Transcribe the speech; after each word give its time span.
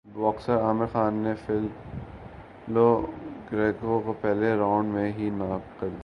boxer 0.05 0.57
Amir 0.57 0.85
Khan 0.91 1.13
نے 1.13 1.33
Phil 1.45 1.67
Lo Greco 2.67 4.01
کو 4.05 4.13
پہلےرانڈ 4.21 4.93
میں 4.93 5.11
ہی 5.11 5.29
ناک 5.29 5.79
کر 5.79 5.87
دیا 5.87 5.99